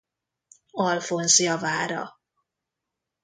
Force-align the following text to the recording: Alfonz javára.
Alfonz 0.77 1.37
javára. 1.39 2.19